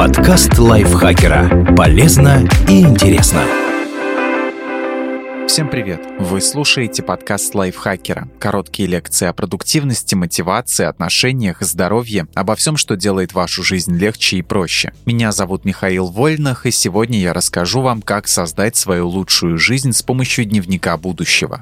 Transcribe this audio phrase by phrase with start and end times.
[0.00, 1.74] Подкаст лайфхакера.
[1.76, 3.42] Полезно и интересно.
[5.46, 6.00] Всем привет!
[6.18, 8.26] Вы слушаете подкаст лайфхакера.
[8.38, 14.42] Короткие лекции о продуктивности, мотивации, отношениях, здоровье, обо всем, что делает вашу жизнь легче и
[14.42, 14.94] проще.
[15.04, 20.00] Меня зовут Михаил Вольнах, и сегодня я расскажу вам, как создать свою лучшую жизнь с
[20.00, 21.60] помощью дневника будущего.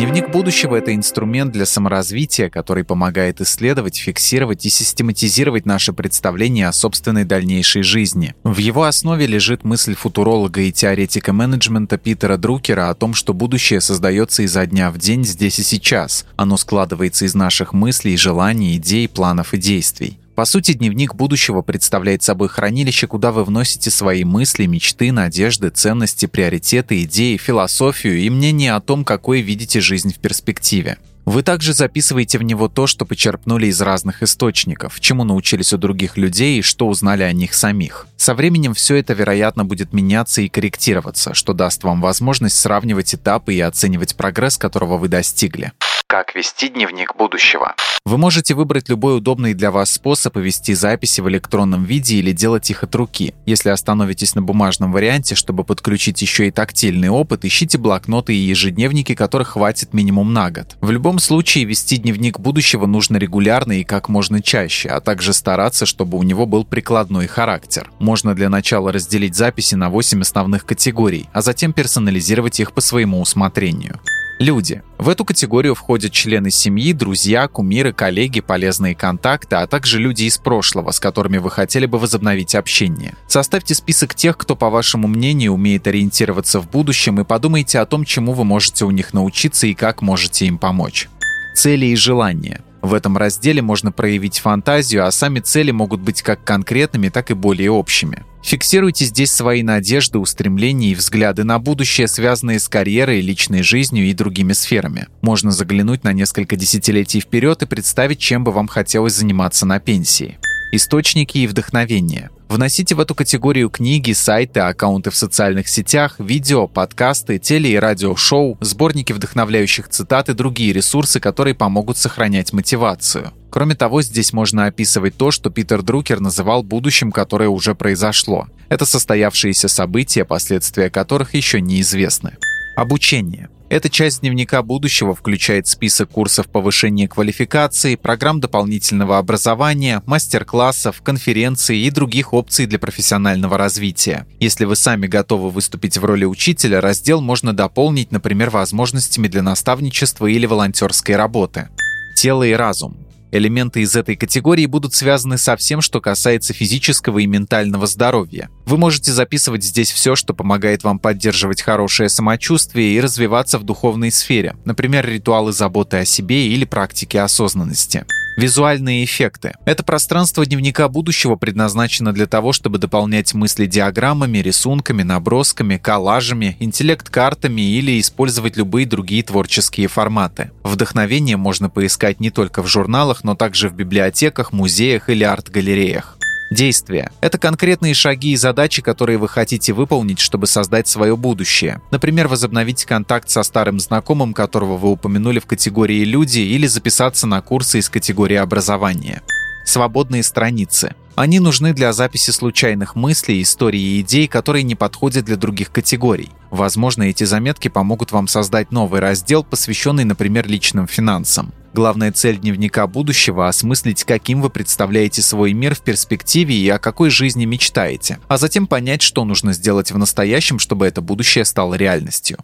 [0.00, 6.72] Дневник будущего— это инструмент для саморазвития, который помогает исследовать, фиксировать и систематизировать наше представление о
[6.72, 8.34] собственной дальнейшей жизни.
[8.42, 13.82] В его основе лежит мысль футуролога и теоретика менеджмента Питера Друкера о том, что будущее
[13.82, 16.24] создается изо дня в день здесь и сейчас.
[16.36, 20.18] Оно складывается из наших мыслей, желаний, идей, планов и действий.
[20.40, 26.24] По сути, дневник будущего представляет собой хранилище, куда вы вносите свои мысли, мечты, надежды, ценности,
[26.24, 30.96] приоритеты, идеи, философию и мнение о том, какой видите жизнь в перспективе.
[31.26, 36.16] Вы также записываете в него то, что почерпнули из разных источников, чему научились у других
[36.16, 38.06] людей и что узнали о них самих.
[38.16, 43.52] Со временем все это, вероятно, будет меняться и корректироваться, что даст вам возможность сравнивать этапы
[43.52, 45.72] и оценивать прогресс, которого вы достигли.
[46.10, 47.76] Как вести дневник будущего?
[48.04, 52.68] Вы можете выбрать любой удобный для вас способ вести записи в электронном виде или делать
[52.68, 53.32] их от руки.
[53.46, 59.14] Если остановитесь на бумажном варианте, чтобы подключить еще и тактильный опыт, ищите блокноты и ежедневники,
[59.14, 60.76] которых хватит минимум на год.
[60.80, 65.86] В любом случае, вести дневник будущего нужно регулярно и как можно чаще, а также стараться,
[65.86, 67.88] чтобы у него был прикладной характер.
[68.00, 73.20] Можно для начала разделить записи на 8 основных категорий, а затем персонализировать их по своему
[73.20, 74.00] усмотрению.
[74.40, 74.82] Люди.
[74.96, 80.38] В эту категорию входят члены семьи, друзья, кумиры, коллеги, полезные контакты, а также люди из
[80.38, 83.16] прошлого, с которыми вы хотели бы возобновить общение.
[83.28, 88.06] Составьте список тех, кто, по вашему мнению, умеет ориентироваться в будущем и подумайте о том,
[88.06, 91.10] чему вы можете у них научиться и как можете им помочь.
[91.54, 92.62] Цели и желания.
[92.80, 97.34] В этом разделе можно проявить фантазию, а сами цели могут быть как конкретными, так и
[97.34, 98.24] более общими.
[98.50, 104.12] Фиксируйте здесь свои надежды, устремления и взгляды на будущее, связанные с карьерой, личной жизнью и
[104.12, 105.06] другими сферами.
[105.22, 110.38] Можно заглянуть на несколько десятилетий вперед и представить, чем бы вам хотелось заниматься на пенсии.
[110.72, 112.30] Источники и вдохновение.
[112.48, 118.58] Вносите в эту категорию книги, сайты, аккаунты в социальных сетях, видео, подкасты, теле- и радиошоу,
[118.60, 123.32] сборники вдохновляющих цитат и другие ресурсы, которые помогут сохранять мотивацию.
[123.50, 128.46] Кроме того, здесь можно описывать то, что Питер Друкер называл будущим, которое уже произошло.
[128.68, 132.36] Это состоявшиеся события, последствия которых еще неизвестны.
[132.76, 133.48] Обучение.
[133.68, 141.90] Эта часть дневника будущего включает список курсов повышения квалификации, программ дополнительного образования, мастер-классов, конференций и
[141.90, 144.26] других опций для профессионального развития.
[144.40, 150.26] Если вы сами готовы выступить в роли учителя, раздел можно дополнить, например, возможностями для наставничества
[150.26, 151.68] или волонтерской работы.
[152.16, 152.99] Тело и разум.
[153.32, 158.50] Элементы из этой категории будут связаны со всем, что касается физического и ментального здоровья.
[158.66, 164.10] Вы можете записывать здесь все, что помогает вам поддерживать хорошее самочувствие и развиваться в духовной
[164.10, 168.04] сфере, например, ритуалы заботы о себе или практики осознанности.
[168.36, 169.52] Визуальные эффекты.
[169.66, 177.60] Это пространство дневника будущего предназначено для того, чтобы дополнять мысли диаграммами, рисунками, набросками, коллажами, интеллект-картами
[177.60, 180.52] или использовать любые другие творческие форматы.
[180.62, 186.16] Вдохновение можно поискать не только в журналах, но также в библиотеках, музеях или арт-галереях.
[186.50, 191.80] Действия– это конкретные шаги и задачи, которые вы хотите выполнить, чтобы создать свое будущее.
[191.92, 197.40] Например, возобновить контакт со старым знакомым, которого вы упомянули в категории «люди», или записаться на
[197.40, 199.22] курсы из категории «образование».
[199.64, 200.96] Свободные страницы.
[201.20, 206.30] Они нужны для записи случайных мыслей, историй и идей, которые не подходят для других категорий.
[206.50, 211.52] Возможно, эти заметки помогут вам создать новый раздел, посвященный, например, личным финансам.
[211.74, 217.10] Главная цель дневника будущего– осмыслить, каким вы представляете свой мир в перспективе и о какой
[217.10, 222.38] жизни мечтаете, а затем понять, что нужно сделать в настоящем, чтобы это будущее стало реальностью.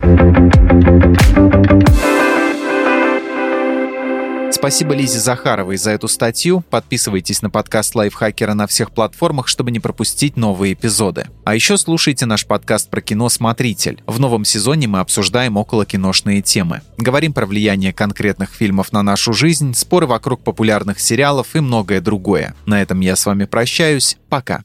[4.66, 6.64] Спасибо Лизе Захаровой за эту статью.
[6.70, 11.28] Подписывайтесь на подкаст Лайфхакера на всех платформах, чтобы не пропустить новые эпизоды.
[11.44, 14.02] А еще слушайте наш подкаст про кино «Смотритель».
[14.08, 16.80] В новом сезоне мы обсуждаем около киношные темы.
[16.98, 22.56] Говорим про влияние конкретных фильмов на нашу жизнь, споры вокруг популярных сериалов и многое другое.
[22.66, 24.16] На этом я с вами прощаюсь.
[24.28, 24.64] Пока.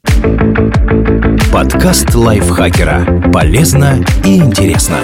[1.53, 3.29] Подкаст Лайфхакера.
[3.31, 4.97] Полезно и интересно.